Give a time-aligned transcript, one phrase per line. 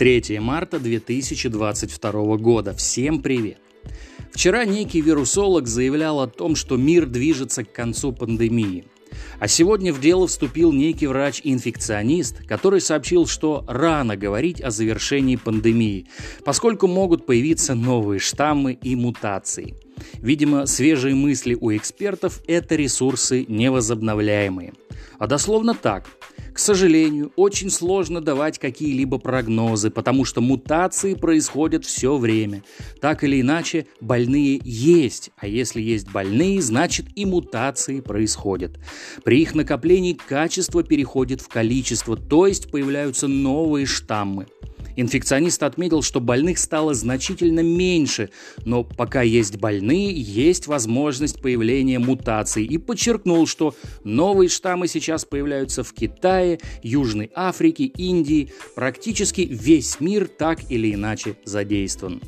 [0.00, 2.72] 3 марта 2022 года.
[2.72, 3.58] Всем привет!
[4.32, 8.86] Вчера некий вирусолог заявлял о том, что мир движется к концу пандемии.
[9.40, 16.06] А сегодня в дело вступил некий врач-инфекционист, который сообщил, что рано говорить о завершении пандемии,
[16.46, 19.74] поскольку могут появиться новые штаммы и мутации.
[20.14, 24.72] Видимо, свежие мысли у экспертов– это ресурсы невозобновляемые.
[25.18, 26.06] А дословно так–
[26.60, 32.62] сожалению, очень сложно давать какие-либо прогнозы, потому что мутации происходят все время.
[33.00, 38.78] Так или иначе, больные есть, а если есть больные, значит и мутации происходят.
[39.24, 44.46] При их накоплении качество переходит в количество, то есть появляются новые штаммы.
[45.00, 48.28] Инфекционист отметил, что больных стало значительно меньше,
[48.66, 53.74] но пока есть больные, есть возможность появления мутаций и подчеркнул, что
[54.04, 58.52] новые штаммы сейчас появляются в Китае, Южной Африке, Индии.
[58.74, 62.20] Практически весь мир так или иначе задействован.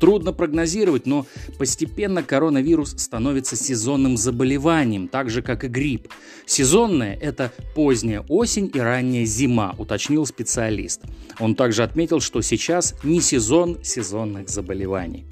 [0.00, 1.26] Трудно прогнозировать, но
[1.58, 6.08] постепенно коронавирус становится сезонным заболеванием, так же как и грипп.
[6.46, 11.02] Сезонное– это поздняя осень и ранняя зима, уточнил специалист.
[11.38, 15.26] Он также отметил, что сейчас не сезон сезонных заболеваний.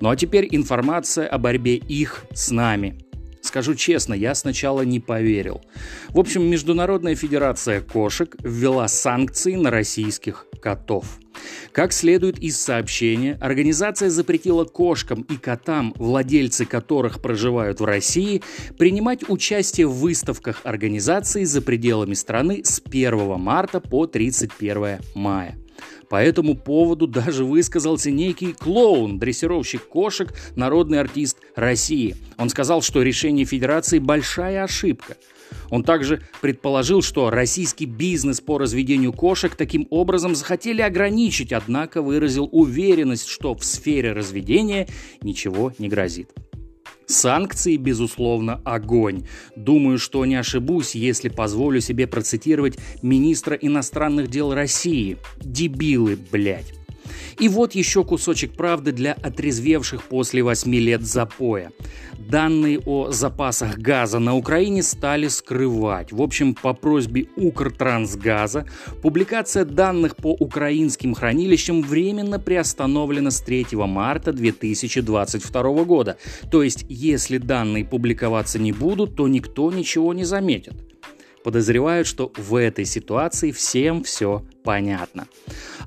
[0.00, 2.98] Ну а теперь информация о борьбе их с нами.
[3.50, 5.60] Скажу честно, я сначала не поверил.
[6.10, 11.18] В общем, Международная федерация кошек ввела санкции на российских котов.
[11.72, 18.40] Как следует из сообщения, организация запретила кошкам и котам, владельцы которых проживают в России,
[18.78, 25.58] принимать участие в выставках организации за пределами страны с 1 марта по 31 мая.
[26.08, 32.16] По этому поводу даже высказался некий клоун, дрессировщик кошек, народный артист России.
[32.36, 35.16] Он сказал, что решение Федерации– большая ошибка.
[35.70, 42.48] Он также предположил, что российский бизнес по разведению кошек таким образом захотели ограничить, однако выразил
[42.50, 44.88] уверенность, что в сфере разведения
[45.22, 46.30] ничего не грозит.
[47.10, 49.26] Санкции, безусловно, огонь.
[49.56, 55.16] Думаю, что не ошибусь, если позволю себе процитировать министра иностранных дел России.
[55.40, 56.79] Дебилы, блядь.
[57.40, 61.72] И вот еще кусочек правды для отрезвевших после восьми лет запоя.
[62.18, 66.12] Данные о запасах газа на Украине стали скрывать.
[66.12, 68.66] В общем, по просьбе Укртрансгаза
[69.00, 76.18] публикация данных по украинским хранилищам временно приостановлена с 3 марта 2022 года.
[76.50, 80.74] То есть, если данные публиковаться не будут, то никто ничего не заметит
[81.42, 85.26] подозревают, что в этой ситуации всем все понятно.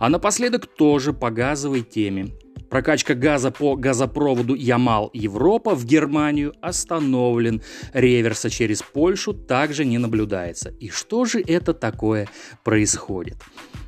[0.03, 2.35] А напоследок тоже по газовой теме.
[2.69, 7.61] Прокачка газа по газопроводу Ямал-Европа в Германию остановлен.
[7.93, 10.71] Реверса через Польшу также не наблюдается.
[10.81, 12.27] И что же это такое
[12.65, 13.37] происходит?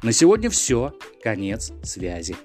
[0.03, 0.93] На сегодня все.
[1.21, 2.37] Конец связи.